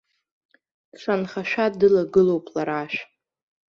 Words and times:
Дшанхашәа 0.93 1.65
дылагылоуп 1.79 2.45
лара 2.53 2.75
ашә. 2.83 2.99